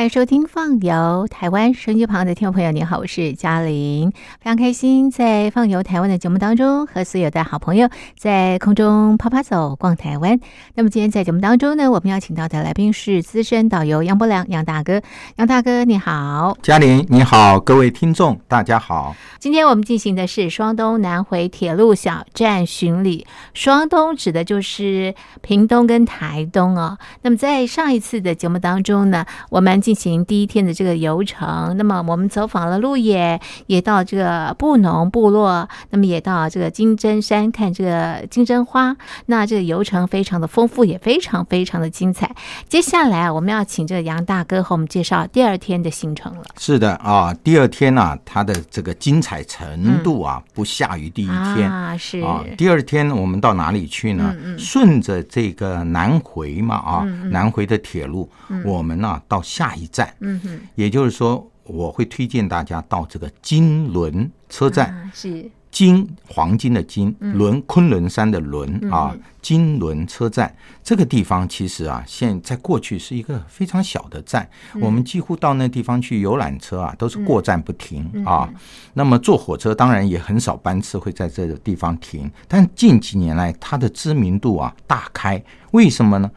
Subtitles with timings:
[0.00, 10.40] 欢迎收听《放游台湾》，收音机旁的听众朋友，您好，我是嘉玲，非常开心在《放游台湾》的节目当中和所有的好朋友在空中啪啪走逛台湾。
[10.74, 15.02] 那么今天在节目当中呢，我们邀请到的来宾是资深导游杨伯良杨大哥，
[15.36, 19.14] 杨大哥你好，嘉玲你好，各位听众大家好。
[19.38, 26.96] 今天我们进行的是双东南回铁路小站巡礼，双东指的就是屏东跟台东哦。
[27.20, 38.96] 那么在上一次的节目当中呢，我们进行第一天的这个游程，那么我们走访了鹿野，也到这个布农部落，那么也到这个金针山看这个金针花。
[39.26, 42.32] 那这个游程非常的丰富，也非常非常的精彩。
[42.68, 46.44] 接下来啊，我们要请这个杨大哥和我们介绍第二天的行程了。
[46.56, 51.68] 是的啊，第二天呢、它的这个精彩程度啊，不下于第一天。
[51.68, 54.32] 啊，是啊，第二天我们到哪里去呢？
[54.56, 58.30] 顺着这个南回嘛，啊，南回的铁路，
[58.64, 65.50] 我们呢、到下一站，嗯哼，也就是说，我会推荐大家到这个金轮车站，啊是。
[65.70, 70.52] 金黄金的金，轮昆仑山的轮啊，金轮车站。
[70.82, 78.52] 这个地方其实啊，现在过去是一个非常小的站，我们几乎到那地方去游览车啊，都是过站不停啊。
[78.94, 86.28] 那么坐火车当然也很少班次会在这个地方停，但近几年来它的知名度啊大开，为什么呢？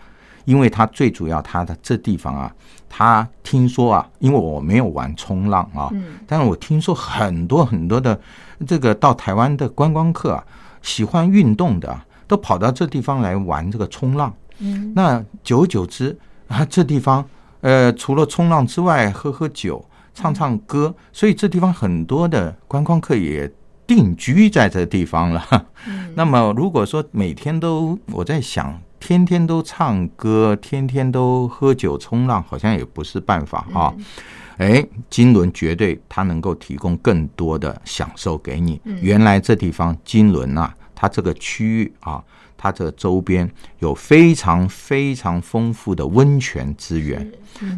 [0.45, 2.53] 因为它最主要，它的这地方啊，
[2.95, 5.89] 它听说啊，因为我没有玩冲浪啊，
[6.27, 8.19] 但是我听说很多很多的
[8.67, 10.43] 这个到台湾的观光客啊，
[10.83, 14.31] 喜欢运动的啊，都跑到这地方来玩这个冲浪。
[14.59, 16.15] 嗯，那久而久之
[16.47, 17.25] 啊，这地方
[17.61, 19.83] 呃，除了冲浪之外，喝喝酒、
[20.13, 23.51] 唱唱歌，所以这地方很多的观光客也
[23.87, 25.65] 定居在这地方了。
[26.13, 33.93] 那么如果说每天都我在想，天天都唱歌，天天都喝酒冲浪，好像也不是办法啊。
[34.55, 38.79] 哎，金轮绝对它能够提供更多的享受给你。
[39.01, 42.23] 原来这地方金轮啊，它这个区域啊，
[42.55, 47.29] 它这周边有非常非常丰富的温泉资源。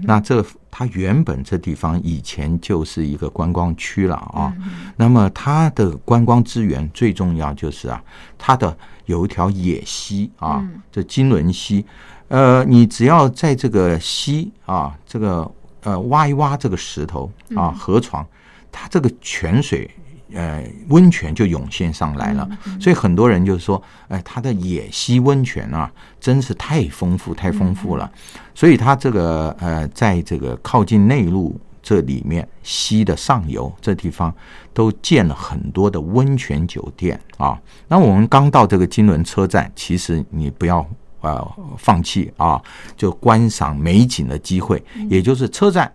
[0.03, 4.53] 那这它原本这地方以前就是一个观光区了啊。
[4.95, 7.99] 那么它的观光资源最重要就是啊，
[8.37, 11.85] 它的有一条野溪啊，这金轮溪。
[12.27, 15.49] 呃，你只要在这个溪啊，这个
[15.83, 18.25] 呃挖一挖这个石头啊，河床，
[18.71, 19.89] 它这个泉水。
[20.33, 22.49] 呃，温泉就涌现上来了，
[22.81, 25.89] 所以很多人就是说，哎、它的野溪温泉啊，
[26.19, 28.11] 真是太丰富，太丰富了。
[28.53, 34.33] 所以它这个呃，在这个靠近内陆这里面溪的上游这地方，
[34.73, 37.61] 都建了很多的温泉酒店啊。
[37.87, 40.83] 那我们刚到这个金轮车站，其实你不要
[41.21, 41.47] 呃
[41.77, 42.59] 放弃啊，
[42.97, 45.93] 就观赏美景的机会，也就是车站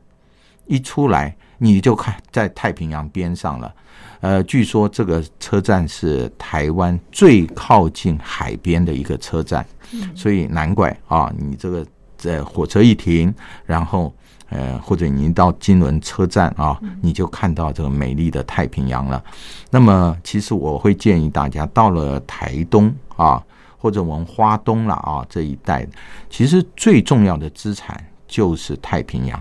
[0.66, 3.74] 一出来，你就看在太平洋边上了。
[4.20, 9.66] 呃，据说这个车站是台湾最靠近海边的一个车站，
[10.14, 11.84] 所以难怪啊，你这个
[12.16, 13.34] 在火车一停，
[13.66, 14.14] 然后
[14.50, 19.22] 呃，或者你到金轮车站啊，你就看到这个美丽的太平洋了。
[19.70, 23.42] 那么，其实我会建议大家到了台东啊，
[23.78, 25.86] 或者我们花东了啊这一带，
[26.28, 29.40] 其实最重要的资产就是太平洋。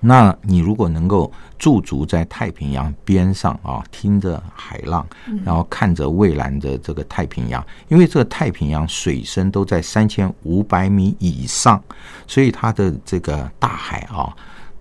[0.00, 5.04] 那你如果能够驻足在太平洋边上啊，听着海浪，
[5.44, 11.82] 然后看着蔚蓝的这个太平洋，因为这个太平洋水深都在三千五百米以上，
[12.26, 14.32] 所以它的这个大海啊，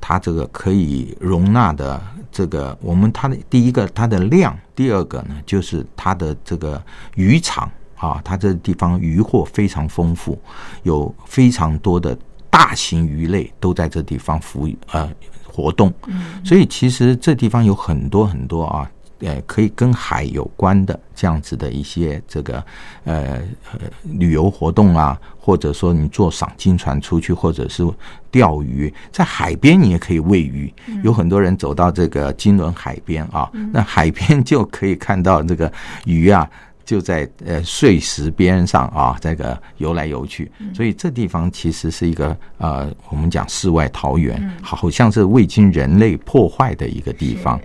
[0.01, 2.01] 它这个可以容纳的
[2.31, 6.81] 这个我们它的第一个它的量，第二个呢就是它的这个
[7.15, 10.37] 渔场啊，它这地方渔获非常丰富，
[10.83, 12.15] 有非常多的。
[12.55, 15.11] 大型鱼类都在这地方服呃
[15.45, 15.93] 活动，
[16.41, 18.89] 所以其实这地方有很多很多啊，
[19.19, 22.63] 呃，可以跟海有关的这样子的一些这个
[23.03, 23.41] 呃
[23.73, 27.85] 呃旅游活动啊，或者说你坐赏金船出去，或者是
[28.31, 30.73] 钓鱼，在海边你也可以喂鱼。
[31.03, 35.69] 有很多人走到这个金轮海边啊，那海边就可以看到这个
[36.05, 36.49] 鱼啊。
[36.85, 47.59] 就在呃碎石边上啊，这个游来游去，所以这地方其实是一个呃，我们讲世外桃源，好像是未经人类破坏的一个地方。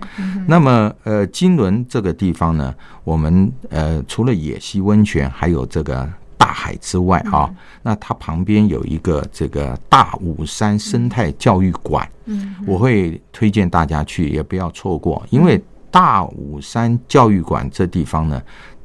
[0.47, 2.73] 那么呃，金轮这个地方呢，
[3.03, 6.09] 我们呃除了野溪温泉，还有这个。
[6.37, 7.47] 大海之外啊，
[7.83, 18.41] 那它旁边有一个这个大武山生态教育馆，嗯，我会推荐大家去，也不要错过，因为大武山教育馆这地方呢，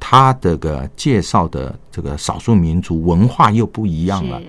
[0.08, 4.40] 它这个介绍的这个少数民族文化又不一样了。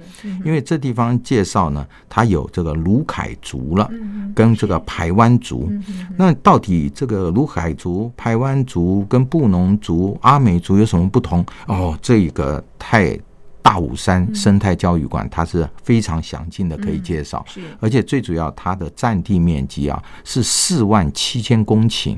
[0.45, 3.89] 因为这地方介绍呢，它有这个卢凯族了，
[4.35, 5.67] 跟这个排湾族。
[6.15, 11.43] 那到底这个卢凯族、排湾族跟布农族、阿美族有什么不同？
[11.65, 13.19] 哦，这个太。
[13.59, 17.45] 大武山生态教育馆，它是非常详尽的，可以介绍。
[17.81, 22.17] 而且最主要，它的占地面积啊是四万七千公顷，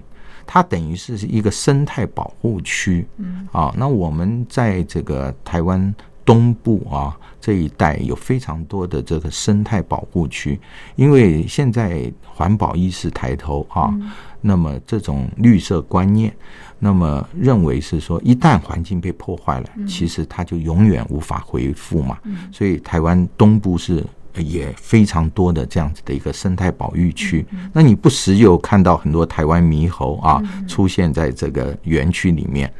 [0.51, 3.05] 它等于是一个生态保护区。
[3.17, 5.93] 嗯，啊，那我们在这个台湾
[6.25, 10.59] 东部啊这一带有非常多的这个生态保护区，
[10.95, 13.93] 因为现在环保意识抬头啊，
[14.41, 16.35] 那么这种绿色观念。
[16.81, 22.17] 那么认为是说，一旦环境被破坏了，其实它就永远无法恢复嘛。
[22.51, 24.03] 所以台湾东部是
[24.37, 27.45] 也非常多的这样子的一个生态保育区。
[27.73, 32.71] 那你不时有看到很多台湾猕猴啊出现在这个园区里面。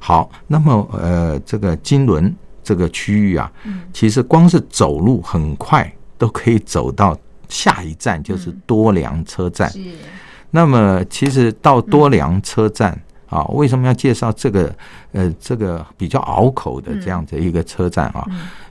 [0.00, 3.50] 好，那么呃，这个金轮这个区域啊，
[3.92, 7.16] 其实光是走路很快都可以走到
[7.48, 9.70] 下一站，就是多良车站。
[10.50, 12.98] 那么其实到多良车站。
[13.28, 14.74] 啊，为什么要介绍这个？
[15.12, 18.26] 呃，这个比较拗口的这样的一个车站啊，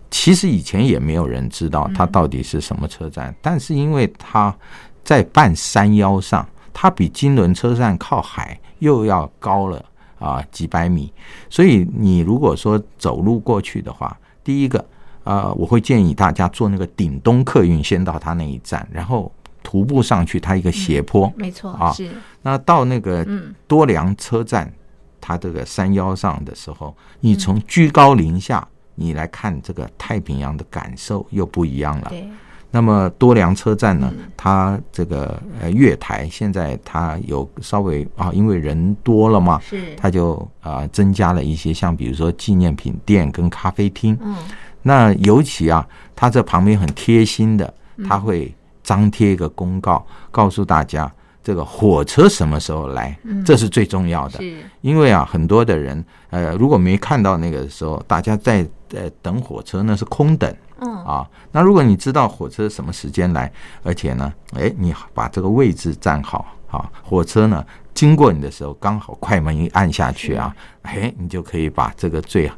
[0.09, 3.33] 其实以前也没有人知道它到底是什么车站。
[3.41, 4.55] 但是因为它
[5.03, 9.83] 在半山腰上，它比金轮车站靠海又要高了
[10.19, 11.11] 啊几百米，
[11.49, 14.83] 所以你如果说走路过去的话，第一个
[15.23, 19.31] 啊，我会建议大家坐那个顶东客运先到它那一站，然后。
[19.63, 21.91] 徒步上去，它一个斜坡，没错啊。
[21.91, 22.09] 是
[22.41, 23.27] 那到那个
[23.67, 24.71] 多良车站，
[25.19, 28.65] 它这个山腰上的时候，你从居高临下，
[28.97, 32.07] 你来看这个太平洋的感受又不一样了。
[32.09, 32.27] 对。
[32.69, 44.17] 那么多良车站呢，它这个呃月台现在它有稍微啊，因为人多了嘛，是它就啊增加了一些像比如说纪念品店跟咖啡厅。
[44.21, 44.35] 嗯。
[44.81, 47.73] 那尤其啊，它这旁边很贴心的，
[48.07, 48.53] 它会。
[48.83, 51.11] 张贴一个公告，告诉大家
[51.43, 54.41] 这个火车什么时候来，这是最重要的。
[54.79, 60.53] 因为啊，很多的人呃，如果没看到那个时候，大家在呃等火车呢是空等。
[60.79, 63.51] 嗯啊，那如果你知道火车什么时间来，
[63.83, 72.51] 而且呢，哎，你把这个位置站好啊，火车呢经过你的时候，刚好快门一按下去啊，哎，你就可以把这个最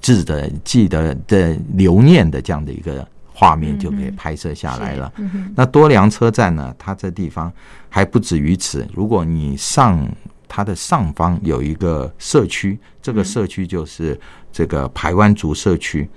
[0.00, 3.06] 记得的留念的这样的一个。
[3.32, 5.10] 画面就可以拍摄下来了。
[5.56, 6.74] 那多良车站呢？
[6.78, 7.50] 它这地方
[7.88, 8.86] 还不止于此。
[8.92, 10.06] 如果你上
[10.46, 14.20] 它的上方有一个社区，这个社区就是
[14.52, 16.08] 这个台湾族社区。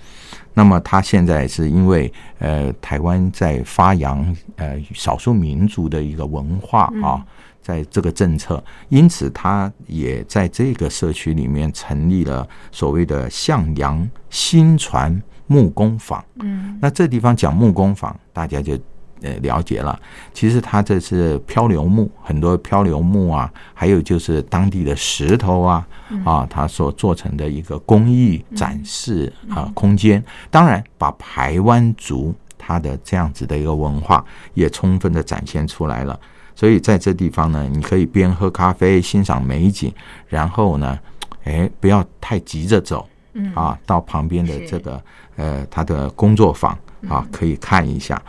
[0.54, 7.26] 那么他现在是因为呃台湾在发扬呃少数民族的一个文化啊，
[7.62, 15.22] 在这个政策，因此他也在这个社区里面成立了所谓的向阳新传。
[15.46, 18.80] 木工坊，嗯，那这地方讲木工坊，大家就
[19.24, 20.00] 呃了解了。
[20.34, 25.88] 其实它这是漂流木，很多漂流木啊，还有就是当地的石头啊，
[26.24, 30.24] 啊，它所做成的一个工艺展示啊空间。
[30.52, 34.24] 当然，把台湾族它的这样子的一个文化
[34.54, 36.20] 也充分的展现出来了。
[36.56, 39.92] 所以在这地方呢，你可以边喝咖啡欣赏美景，
[40.28, 41.00] 然后呢，
[41.46, 45.02] 哎，不要太急着走，嗯啊，到旁边的这个。
[45.36, 46.78] 呃，他的工作坊
[47.10, 48.22] 啊，可以看一下。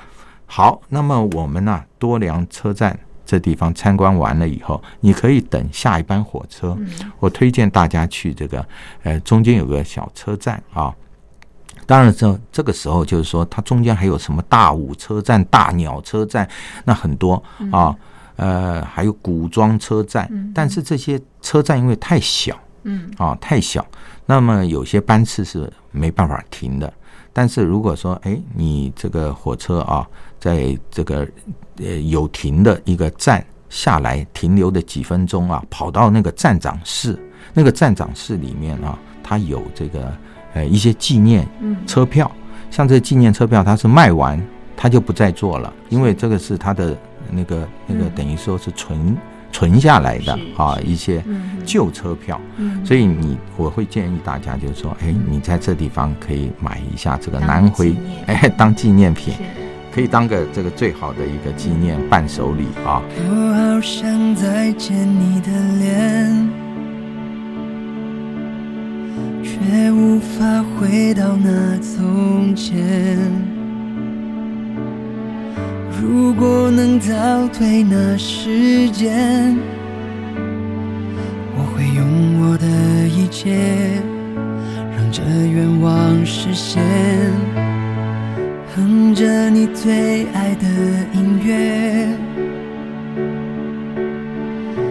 [0.46, 6.76] 好，那么我们呢，多良车站这地方参观完了以后，你可以等下一班火车。
[7.18, 8.66] 我推荐大家去这个，
[9.02, 10.94] 呃，中间有个小车站啊。
[11.86, 16.48] 当然，这这个时候就是说，它中间还有什么大武车站、大鸟车站，
[16.84, 17.94] 那很多啊。
[18.36, 23.86] 呃，还有古装车站，但是这些车站因为太小，嗯啊，太小。
[24.26, 26.92] 那么有些班次是没办法停的，
[27.32, 30.04] 但是如果说，哎，你这个火车啊，
[30.44, 31.26] 在这个
[31.78, 37.18] 呃有停的一个站下来停留的几分钟啊，跑到那个站长室，
[37.54, 40.14] 那个站长室里面啊，它有这个
[40.52, 41.48] 呃一些纪念
[41.86, 42.30] 车票，
[42.70, 44.38] 像这纪念车票，它是卖完，
[44.76, 46.94] 它就不再做了，因为这个是它的
[47.30, 49.16] 那个那个等于说是存。
[49.50, 51.24] 存下来的啊一些
[51.64, 52.40] 旧车票，
[52.84, 57.94] 所以你我会建议大家就是说，哎，你在这地方可以买一下这个南回，
[58.26, 59.32] 哎， 当纪念品，
[59.94, 63.00] 可以当个这个最好的一个纪念伴手礼啊。
[63.16, 66.50] 我好想再见你的脸
[69.44, 72.74] 却无法回到那从前。
[76.02, 79.56] 如果能倒退那时间
[81.56, 82.66] 我会用我的
[83.08, 84.02] 一切
[84.96, 87.83] 让这愿望实现。
[88.76, 90.66] 哼着你最爱的
[91.12, 92.08] 音乐，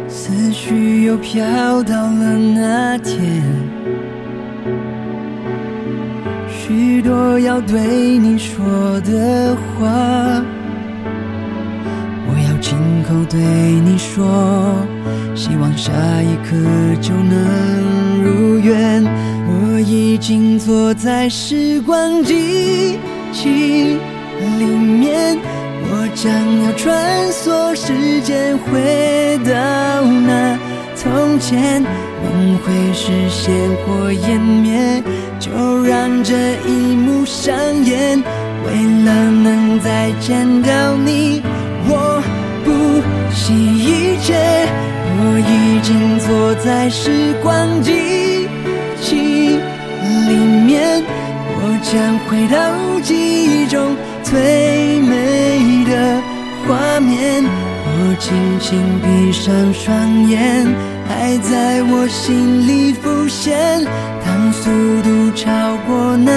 [0.08, 3.44] 思绪又飘到了那天，
[6.48, 10.42] 许多要对你说的话。
[12.26, 14.78] 我要亲口对你说，
[15.36, 16.56] 希望下一刻
[17.02, 19.04] 就能如愿。
[19.46, 22.98] 我已经坐在时光机
[23.34, 23.98] 器
[24.60, 25.38] 里面，
[25.90, 26.32] 我将
[26.64, 29.52] 要穿梭时间，回到
[30.26, 30.58] 那
[30.96, 31.82] 从前。
[32.24, 35.04] 梦会实现或湮灭，
[35.40, 35.52] 就
[35.84, 36.34] 让这
[36.66, 38.24] 一幕上演。
[38.66, 38.72] 为
[39.04, 41.42] 了能再见到你，
[41.90, 42.22] 我。
[42.66, 42.72] 不
[43.36, 44.34] 惜一切，
[45.18, 48.48] 我已经坐在时光机
[49.02, 49.33] 器，
[51.94, 56.20] 想回到记忆中最美的
[56.66, 57.44] 画面。
[57.86, 60.66] 我轻轻闭上双眼，
[61.08, 63.86] 爱在我心里浮现。
[64.26, 64.72] 当速
[65.04, 66.33] 度超过那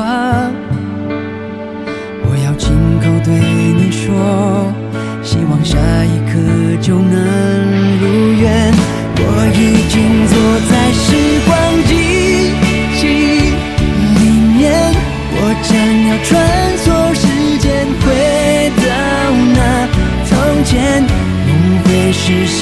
[0.00, 0.50] 话，
[2.24, 3.28] 我要亲口对
[3.76, 4.72] 你说，
[5.22, 6.32] 希望下一刻
[6.80, 7.14] 就能
[8.00, 8.72] 如愿。
[9.22, 9.60] 我已
[9.92, 9.94] 经
[10.30, 10.34] 坐
[10.70, 11.06] 在时
[11.44, 11.48] 光
[11.84, 11.92] 机
[12.96, 13.00] 器
[14.16, 14.24] 里
[14.56, 14.64] 面，
[15.36, 15.38] 我
[15.68, 15.70] 将
[16.08, 16.28] 要穿
[16.80, 17.22] 梭时
[17.58, 17.68] 间，
[18.00, 18.04] 回
[18.80, 18.82] 到
[19.54, 19.58] 那
[20.24, 20.32] 从
[20.64, 21.04] 前，
[21.46, 21.48] 梦
[21.84, 22.58] 会实现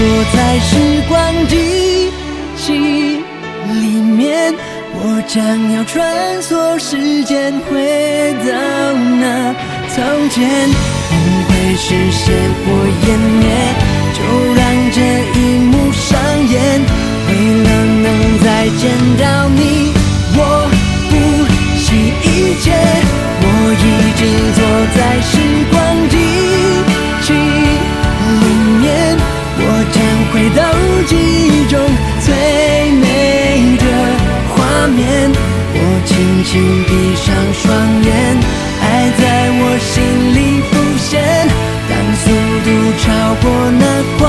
[0.00, 0.70] 坐在时
[1.10, 2.10] 光机
[2.56, 4.54] 器里面，
[4.94, 5.38] 我将
[5.74, 8.48] 要穿梭时间，回到
[9.20, 9.54] 那
[9.92, 10.40] 从前。
[11.10, 11.14] 不
[11.44, 12.32] 会实现
[12.64, 12.72] 或
[13.04, 13.44] 湮灭，
[14.16, 14.18] 就
[14.56, 14.98] 让这
[15.36, 15.38] 一
[15.68, 16.08] 幕上
[16.48, 16.56] 演。
[17.28, 17.30] 为
[17.62, 17.68] 了
[18.00, 18.08] 能
[18.42, 18.48] 再
[18.80, 18.82] 见
[19.20, 19.92] 到你，
[20.34, 20.40] 我
[21.10, 21.12] 不
[21.76, 21.84] 惜
[22.24, 22.72] 一切。
[23.42, 23.44] 我
[23.76, 24.20] 已经
[24.56, 24.58] 坐
[24.96, 25.30] 在时
[25.70, 25.76] 光
[26.08, 26.16] 机
[30.32, 30.62] 回到
[31.06, 31.80] 记忆中
[32.20, 32.32] 最
[32.92, 33.84] 美的
[34.54, 35.30] 画面。
[35.72, 36.50] 我轻轻
[36.84, 37.62] 闭上双
[38.04, 38.08] 眼，
[38.80, 38.84] 爱
[39.18, 39.22] 在
[39.60, 39.94] 我心
[40.34, 40.38] 里
[40.70, 41.10] 浮现。
[41.88, 42.24] 当速
[42.64, 42.68] 度
[43.02, 43.04] 超
[43.42, 43.44] 过
[43.78, 43.82] 那
[44.18, 44.22] 光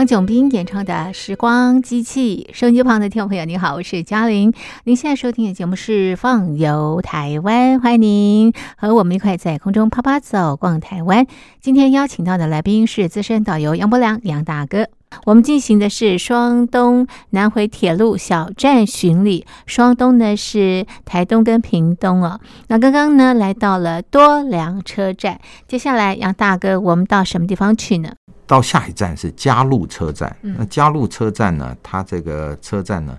[0.00, 4.50] 黄炯斌演唱的《时光机器》，收音机旁的听众朋友，你好，我是嘉玲。
[4.84, 11.26] 您现在收听的节目是《放游台湾》，欢迎您和我们一块在空中啪啪走，逛台湾。
[11.60, 14.88] 今天邀请到的来宾是资深导游杨伯良，杨大哥。
[15.26, 22.40] 我们进行的是双东南回铁路小站巡礼，双东呢是台东跟屏东哦。
[22.68, 28.12] 那刚刚呢来到了多良车站，接下来杨大哥，我们到什么地方去呢？
[28.50, 30.36] 到下一站是嘉路车站。
[30.42, 33.16] 嗯那嘉路车站呢，它这个车站呢，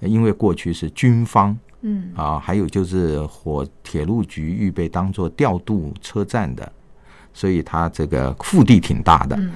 [0.00, 6.70] 因为过去是军方嗯啊，还有就是火铁路局预备当做调度车站的，
[7.32, 9.34] 所以它这个腹地挺大的。
[9.36, 9.52] 嗯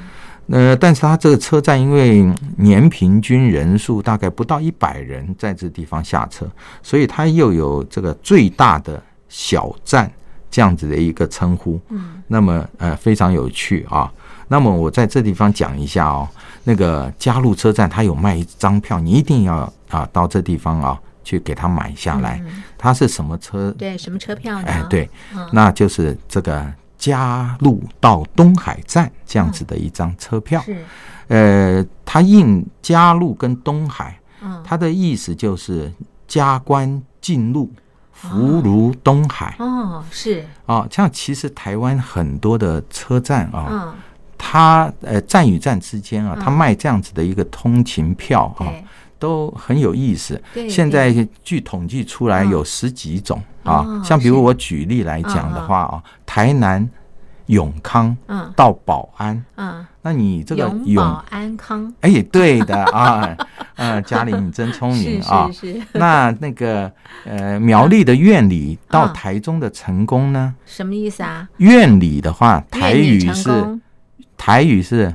[0.51, 6.51] 呃，但是它这个车站因为年平均人数大概不到一百人在这地方下车，
[6.83, 10.11] 所以它又有这个最大的小站
[10.51, 11.79] 这样子的一个称呼。
[11.91, 14.11] 嗯，那么呃非常有趣啊。
[14.49, 16.29] 那么我在这地方讲一下哦，
[16.65, 22.43] 那个嘉路车站它有卖一张票，你一定要啊到这地方啊去给它买下来。
[22.77, 23.71] 它是什么车？
[23.71, 24.65] 嗯对，什么车票呢？
[24.67, 30.61] 哎，对，嗯那就是这个嘉路到东海站这样子的一张车票。
[30.63, 30.85] 是，
[31.29, 35.93] 呃，它印嘉路跟东海，嗯，它的意思就是
[36.27, 37.71] 加官进路，
[38.13, 40.87] 福如东海哦，是，啊。
[40.91, 43.95] 像其实台湾很多的车站啊，嗯，
[44.39, 48.73] 它呃站与站之间啊，他卖这样子的一个通勤票啊，
[49.19, 50.41] 都很有意思。
[50.55, 56.89] 对现在据统计出来有十几种啊哦，像比如我举例来讲的话啊，台南
[57.47, 63.37] 永康嗯到保安，嗯，那你这个永安康，哎，对的啊，
[63.75, 65.51] 呃，嘉玲你真聪明啊。
[65.51, 66.91] 是是，那那个
[67.25, 69.13] 呃，苗栗的院里到嗯。
[69.15, 70.55] 台中的成功呢？
[70.65, 71.49] 什么意思啊？
[71.57, 73.81] 院里的话，台语是功
[74.39, 75.15] 台语是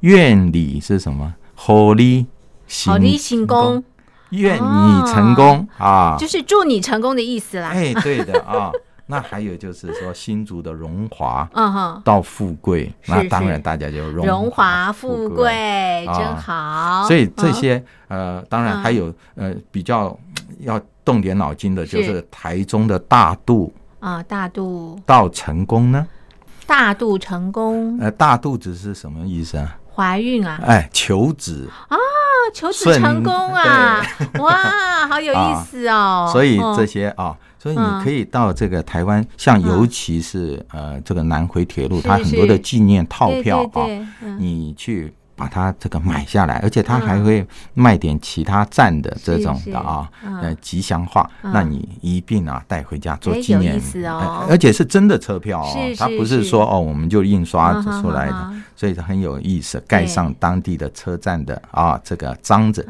[0.00, 1.32] 愿你是什么？
[1.54, 2.26] 好利
[2.66, 3.84] 行好利行功，
[4.30, 6.16] 愿你成功啊！
[6.18, 7.68] 就是祝你成功的意思啦。
[7.68, 8.72] 哎，对的啊。
[9.08, 17.06] 那还有就是说新竹的荣华嗯哼，到富贵，那当然大家就荣荣华富富贵啊真好。
[17.06, 20.18] 所以这嗯些呃，当然还有呃比较
[20.58, 26.04] 要动点脑筋的，就是是台中的大肚啊，大肚到成功呢。
[26.66, 29.78] 大肚成功，呃，大肚子是什么意思啊？
[29.94, 31.96] 怀孕啊，哎，求子，啊，
[32.52, 34.04] 求子成功啊！
[34.38, 36.28] 哇，好有意思哦。
[36.30, 36.76] 所以嗯。
[36.76, 37.98] 这些啊，所以嗯。
[38.00, 43.86] 你可以到这个台湾，像尤其是呃这个南回铁路，是它很多的纪念套票啊，
[44.38, 50.10] 你去把它这个买下来，而且它还会卖点其他站的这种的啊，
[50.60, 51.52] 吉祥话，嗯。
[51.52, 53.80] 那你一并啊带回家做哎纪念。
[54.48, 62.86] 而且是真的车票哦，它不是说哦我们就印刷出来的所以很有意思，盖上当地的车站的啊这个章子，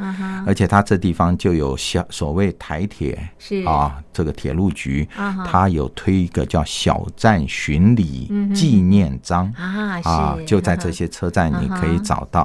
[0.47, 3.65] 而且它这地方就有小所谓台铁是。
[3.65, 9.53] 啊，这个铁路局嗯哼，它有推一个叫小站巡礼纪念章。
[9.57, 12.36] 啊就在这些车站你可以找到，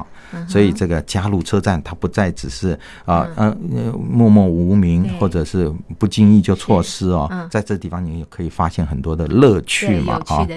[0.48, 2.72] 所以这个加入车站它不再只是
[3.06, 10.48] 啊呃呃默默无名或者是不经意就错失哦嗯，在这地方你也可以发现很多的乐趣嘛啊。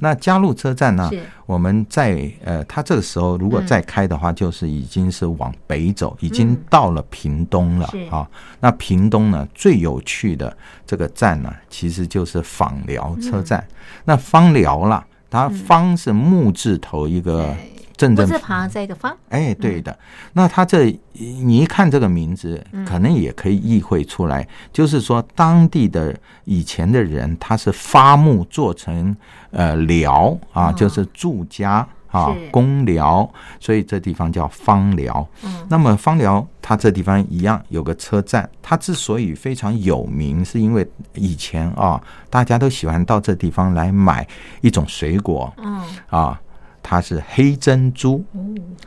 [0.00, 1.10] 那加入车站呢？
[1.44, 8.28] 我们在呃，它这个时候如果再开的话，就是已经是往北走，已经到了屏东了啊。
[8.60, 10.54] 那屏东呢，最有趣的
[10.86, 13.66] 这个站呢，其实就是访寮车站。
[14.04, 19.98] 那枋寮啦，它方是木字头一个对正正字旁在一个方，哎，对的。
[20.32, 29.14] 那它这你一看这个名字，嗯可能也可以意会出来，就是说当地的以前的人，他是发木做成
[29.50, 35.28] 呃寮啊，哦就是住家啊是，公寮，所以这地方叫芳寮。
[35.42, 44.24] 嗯那么芳寮它这地方一样有个车站，它之所以非常有名，是因为以前啊，大家都喜欢到这地方来买
[44.60, 46.40] 一种水果嗯啊。
[46.88, 48.24] 它是黑珍珠。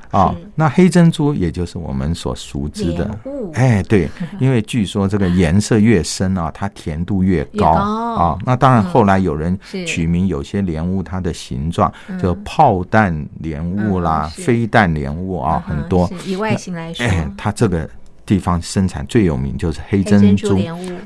[0.10, 3.18] 哦啊是，那黑珍珠也就是我们所熟知的
[3.54, 4.10] 哎，对，
[4.40, 7.72] 因为据说这个颜色越深啊，它甜度越越高。
[7.72, 7.80] 高
[8.16, 8.38] 啊。
[8.46, 16.12] 那当然，后来有人取名有些莲雾它的形状，就炮弹莲雾啦、飞弹莲雾啊，很多。
[16.26, 17.90] 以外形来说，哎，它这个
[18.26, 20.60] 地方生产最有名就是黑黑珍珍珠。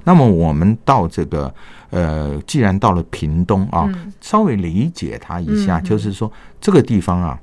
[0.04, 1.54] 那么我们到这个
[1.96, 7.40] 呃，既然到了屏东啊，嗯稍微理解他一下，嗯就是说这个地方啊，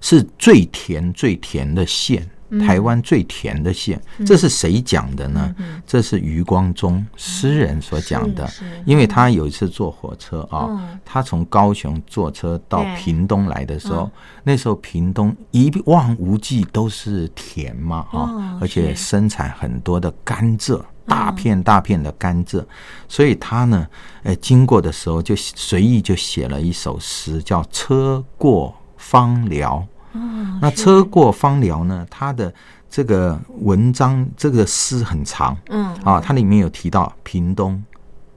[0.00, 2.28] 是最甜最甜的县。
[2.60, 5.56] 台湾最甜的县，这是谁讲的呢？
[5.86, 8.46] 这是余光中诗人所讲的。
[8.84, 14.10] 因为他有一次坐火车啊嗯，他从高雄坐车到屏东来的时候嗯，
[14.44, 20.78] 那时候屏东一望无际都是田嘛哦啊，而且生产很多的甘蔗。
[21.06, 22.64] 大片大片的甘蔗，
[23.08, 23.86] 所以他呢，
[24.22, 29.86] 呃，经过的时候就随意就写了一首诗，叫《车过芳寮》。
[30.18, 32.52] 哦，那车过芳寮呢，它的
[32.88, 35.56] 这个文章这个诗很长。
[35.70, 35.94] 嗯。
[36.04, 37.82] 啊，它里面有提到屏东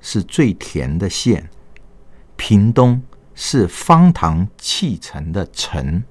[0.02, 1.48] 是最甜的县，
[2.36, 3.02] 屏东
[3.36, 6.04] 是方糖砌成的城。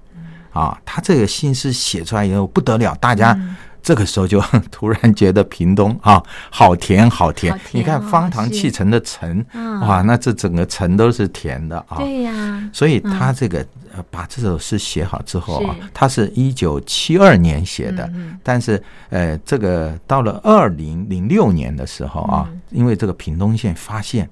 [0.52, 3.32] 啊，他这个新诗写出来以后不得了，大家。
[3.32, 4.40] 嗯这个时候就
[4.72, 6.20] 突然觉得屏东啊，
[6.50, 7.52] 好甜好甜！
[7.52, 8.50] 好甜你看哦方糖是。
[8.50, 9.78] 砌成的城，嗯。
[9.80, 11.98] 哇，那这整个城都是甜的啊。
[11.98, 13.58] 对呀，所以他这个、
[13.94, 22.60] 呃把这首诗写好之后啊，他是一九七二年写的，嗯但是呃，这个到了二零零六年的时候啊，嗯。
[22.70, 24.26] 因为这个屏东县发现，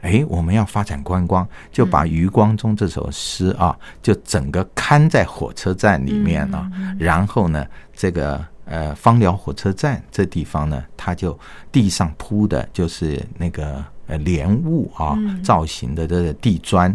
[0.00, 1.90] 哎，我们要发展观光，就嗯。
[1.90, 6.96] 把余光中这首诗啊，就整个刊在火车站里面啊，嗯。
[6.98, 8.42] 然后呢，这个。
[8.64, 11.38] 呃，芳寮火车站这地方呢，它就
[11.70, 15.42] 地上铺的就是那个呃莲雾啊、嗯。
[15.42, 16.94] 造型的这个地砖，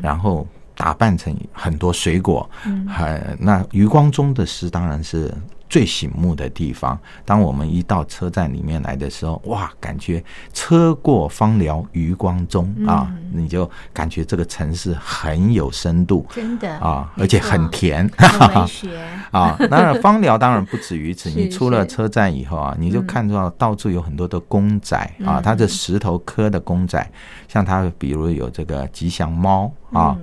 [0.00, 2.86] 然后打扮成很多水果，嗯。
[2.88, 5.32] 呃，那余光中的诗当然是
[5.68, 6.98] 最醒目的地方。
[7.24, 18.08] 当我们一到车站里面来的时候，哇，感觉车过芳寮余光中啊，嗯你就感觉这个城市很有深度真的啊，而且很甜。
[18.16, 18.98] 很文 学，
[19.30, 21.28] 啊，当然芳寮当然不止于此。
[21.38, 27.06] 你出了车站以后啊，你就看到到处有很多的公仔啊嗯，它的石头刻的公仔，
[27.46, 30.16] 像它比如有这个吉祥猫啊，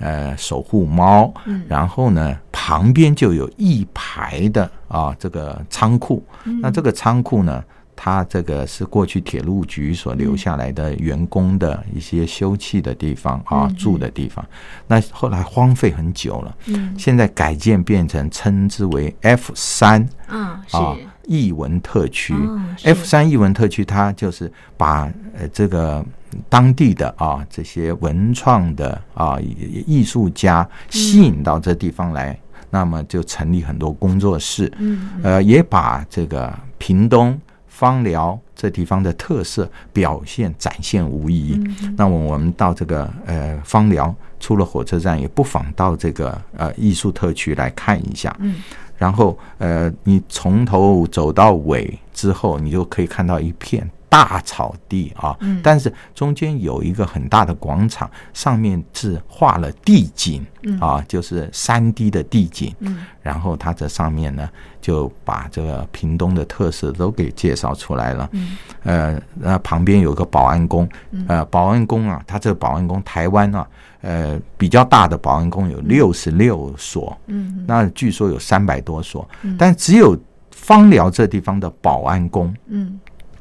[0.00, 6.24] 呃，守护猫，嗯然后呢，旁边就有一排的啊这个仓库。
[6.44, 7.62] 嗯那这个仓库呢，
[7.94, 14.42] 它这个是过去铁路局所留下来的员工的一些休憩的地方啊，嗯住的地方。
[14.86, 22.32] 那后来荒废很久了，嗯现在改建变成称之为 F 三嗯啊艺文特区。
[22.32, 25.02] 哦 F 三艺文特区，它就是把
[25.36, 26.02] 呃这个
[26.48, 32.38] 当地的啊这些文创的啊艺艺术家吸引到这地方来，
[32.70, 41.54] 那么就成立很多工作室，嗯呃，也把这个屏东芳寮这地方的特色表现展现无遗。
[41.80, 48.34] 嗯那么我们到这个呃芳寮，出了火车站，也不妨到这个呃艺术特区来看一下。
[48.40, 48.56] 嗯。
[48.96, 55.58] 然后呃，你从头走到尾之后，你就可以看到一片大草地啊，嗯。
[55.62, 60.44] 但是中间有一个很大的广场，上面是画了地景
[60.78, 62.74] 啊，就是三 D 的地景。
[62.80, 63.06] 嗯。
[63.22, 64.46] 然后它这上面呢，
[64.80, 68.28] 就把这个屏东的特色都给介绍出来了。
[68.32, 68.58] 嗯。
[68.82, 70.86] 呃，那旁边有个保安宫，
[71.28, 73.66] 呃，保安宫啊，它这个保安宫，台湾啊，
[74.00, 80.18] 呃，比较大的保安宫有六十六所，嗯那据说有三百多所，但只有
[80.50, 82.98] 芳寮这地方的保安宫，嗯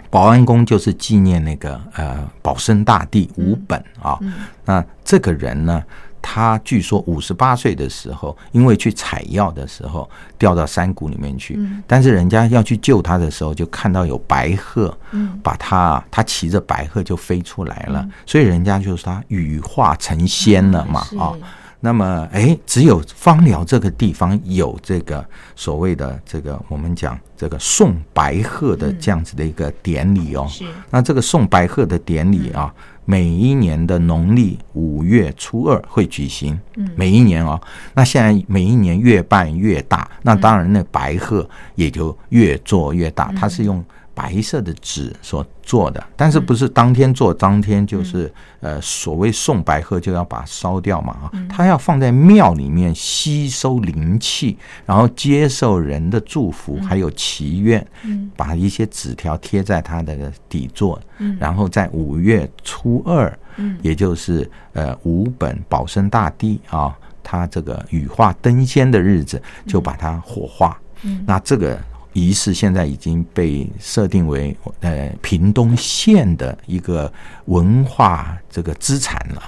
[0.09, 4.17] 保安宫就是纪念那个呃保生大帝吴本啊。
[4.21, 4.33] 嗯。
[4.65, 5.83] 那这个人呢，
[6.21, 11.83] 他据说五十八岁的时候，因为去采药的时候掉到山谷里面去，嗯。
[11.85, 15.39] 但是人家要去救他的时候，就看到有白鹤，嗯。
[15.43, 21.17] 把他他骑着白鹤就飞出来了，所以人家就说他羽化成仙了嘛是。
[21.17, 21.33] 啊。
[21.81, 30.45] 那么，哎，只有芳寮这个地方有这个所谓的这个我们讲这个送白鹤的这样子的一个典礼哦。
[30.49, 32.73] 是那这个送白鹤的典礼啊，
[33.05, 36.59] 每一年的农历五月初二会举行。
[36.75, 37.59] 嗯每一年哦，
[37.93, 43.31] 那现在每一年越办越大，那当然那白鹤也就越做越大。
[43.37, 43.81] 它是用
[44.19, 48.29] 白色的纸所做的，但是不是当天做当天就是
[48.59, 58.29] 呃所谓送白鹤就要把它烧掉嘛啊，它要放在庙里面吸收灵气，然后接受人的祝福，还有祈愿，嗯。
[58.35, 61.37] 把一些纸条贴在它的底座，嗯。
[61.39, 63.77] 然后在五月初二，嗯。
[63.81, 70.77] 也就是呃五本保生大帝啊，他这个羽化登仙的日子，就把它火化。
[71.03, 71.23] 嗯。
[71.25, 71.79] 那这个
[72.19, 77.11] 仪式现在已经被设定为呃屏东县的一个
[77.45, 79.41] 文化这个资产了。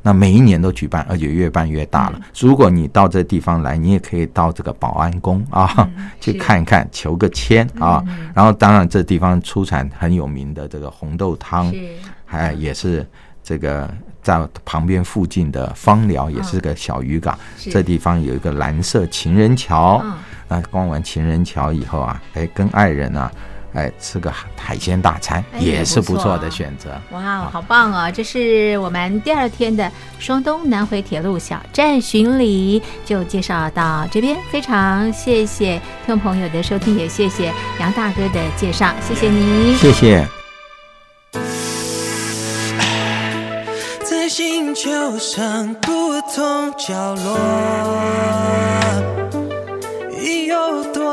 [0.00, 2.20] 那每一年都举办，而且越办越大嗯了。
[2.38, 5.88] 如果你到这地方来，你也可以到这个保安宫啊、
[6.20, 8.02] 去看一看，求个签啊。
[8.32, 11.88] 然后，当然这地方出产很有名的这个红豆汤，是
[12.24, 13.06] 还也是
[13.42, 13.90] 这个
[14.22, 17.36] 在旁边附近的芳寮，也是个小渔港。
[17.58, 20.14] 是这地方有一个蓝色情人桥，嗯
[20.48, 23.30] 那逛完情人桥以后啊，哎，跟爱人啊，
[23.74, 26.90] 哎，吃个海鲜大餐哎也是不错的选择。
[27.10, 28.10] 哇，好棒哦！
[28.10, 34.36] 这是我们第二天的双东南回铁路小站巡礼，就介绍到这边。
[34.50, 39.74] 非常谢谢听众朋友的收听，也谢谢杨大哥的介绍，谢谢你。
[39.76, 40.26] 谢谢。
[44.02, 44.68] 在星。
[44.74, 47.36] 球上不同角落，
[48.94, 49.27] 已有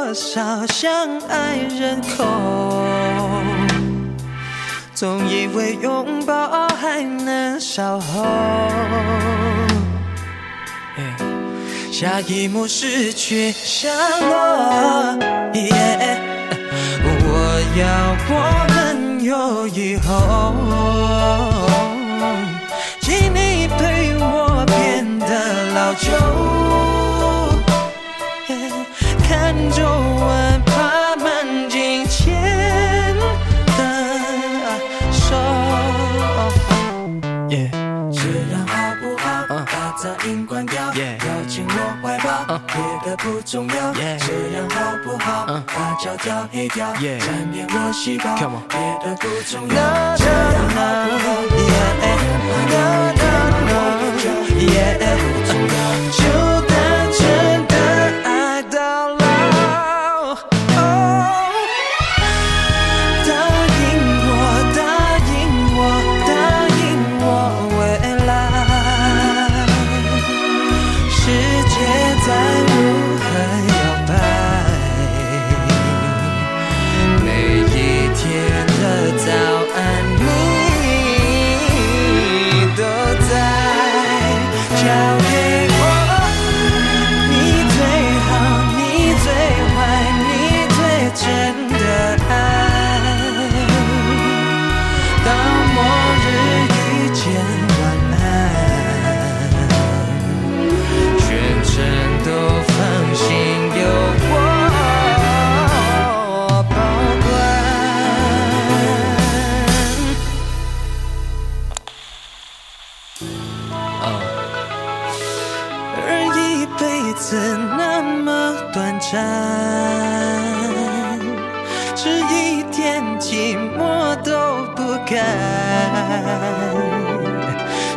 [0.05, 2.23] 多少相爱人口？
[4.93, 8.23] 总以为拥抱还能稍后，
[11.91, 13.89] 下一幕失去下
[14.19, 15.17] 落。
[17.27, 18.33] 我要我
[18.75, 20.53] 们有以后。
[23.01, 25.25] 请你陪我变得
[25.73, 26.11] 老旧
[29.27, 33.15] 看皱纹爬满镜前
[33.77, 33.79] 的
[35.11, 35.35] 手，
[38.11, 39.23] 这样好不好？
[39.65, 40.93] 把噪音关掉，要
[41.47, 42.75] 进我怀抱，别
[43.09, 43.73] 的不重要。
[43.93, 44.01] 这
[44.55, 45.45] 样好不好？
[45.67, 48.35] 把焦调黑掉，沾点我细胞，
[48.69, 49.75] 别的不重要。
[50.17, 51.25] 这样好不好？
[54.17, 54.23] 就
[54.99, 56.44] 单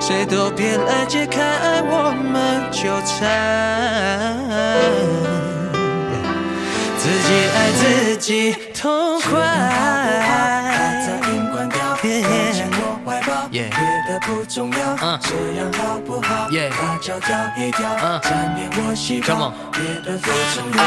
[0.09, 3.29] 谁都别来解开我们纠缠，
[6.97, 9.29] 自己爱自己痛快。
[10.25, 10.33] 把
[11.05, 16.49] 噪音关掉，我怀抱，别的不重要，这样好不好？
[16.49, 17.83] 把脚调黑掉，
[18.21, 20.17] 沾点我细胞，别的。
[20.17, 20.81] 不重要，